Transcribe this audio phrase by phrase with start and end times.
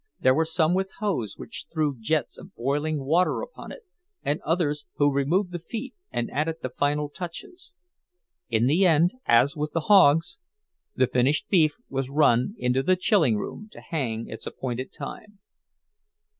[0.19, 3.83] There were some with hose which threw jets of boiling water upon it,
[4.23, 7.73] and others who removed the feet and added the final touches.
[8.49, 10.39] In the end, as with the hogs,
[10.95, 15.37] the finished beef was run into the chilling room, to hang its appointed time.